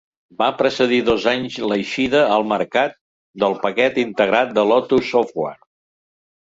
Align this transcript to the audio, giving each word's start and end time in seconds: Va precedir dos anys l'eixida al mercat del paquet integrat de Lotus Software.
Va 0.37 0.45
precedir 0.61 0.97
dos 1.09 1.27
anys 1.31 1.57
l'eixida 1.73 2.23
al 2.39 2.47
mercat 2.53 2.99
del 3.47 3.57
paquet 3.69 4.03
integrat 4.09 4.59
de 4.61 4.69
Lotus 4.75 5.15
Software. 5.17 5.65